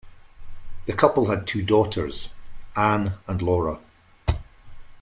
The 0.85 0.93
couple 0.93 1.27
had 1.27 1.45
two 1.45 1.61
daughters, 1.63 2.33
Anne 2.75 3.19
and 3.27 3.39
Laura. 3.39 3.79